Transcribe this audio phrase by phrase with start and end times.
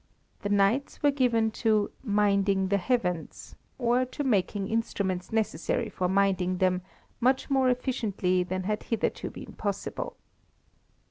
[0.41, 6.57] The nights were given to "minding the heavens," or to making instruments necessary for minding
[6.57, 6.81] them
[7.19, 10.17] much more efficiently than had hitherto been possible.